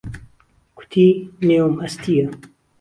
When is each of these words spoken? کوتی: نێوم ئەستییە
کوتی: 0.77 1.07
نێوم 1.47 1.75
ئەستییە 1.85 2.27